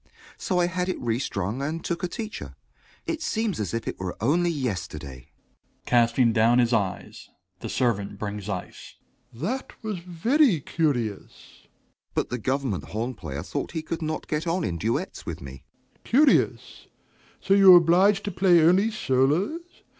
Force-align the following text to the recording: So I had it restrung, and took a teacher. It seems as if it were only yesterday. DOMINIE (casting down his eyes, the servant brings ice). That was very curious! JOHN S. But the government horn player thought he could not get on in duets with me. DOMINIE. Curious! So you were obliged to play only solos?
So 0.35 0.59
I 0.59 0.65
had 0.65 0.89
it 0.89 0.99
restrung, 0.99 1.61
and 1.61 1.85
took 1.85 2.01
a 2.01 2.07
teacher. 2.07 2.55
It 3.05 3.21
seems 3.21 3.59
as 3.59 3.71
if 3.71 3.87
it 3.87 3.99
were 3.99 4.17
only 4.19 4.49
yesterday. 4.49 5.27
DOMINIE 5.27 5.85
(casting 5.85 6.33
down 6.33 6.57
his 6.57 6.73
eyes, 6.73 7.29
the 7.59 7.69
servant 7.69 8.17
brings 8.17 8.49
ice). 8.49 8.95
That 9.31 9.73
was 9.83 9.99
very 9.99 10.59
curious! 10.59 11.17
JOHN 11.21 11.25
S. 11.65 11.67
But 12.15 12.29
the 12.31 12.39
government 12.39 12.85
horn 12.85 13.13
player 13.13 13.43
thought 13.43 13.73
he 13.73 13.83
could 13.83 14.01
not 14.01 14.27
get 14.27 14.47
on 14.47 14.63
in 14.63 14.79
duets 14.79 15.27
with 15.27 15.39
me. 15.39 15.65
DOMINIE. 16.03 16.03
Curious! 16.03 16.87
So 17.39 17.53
you 17.53 17.69
were 17.69 17.77
obliged 17.77 18.23
to 18.23 18.31
play 18.31 18.59
only 18.59 18.89
solos? 18.89 19.83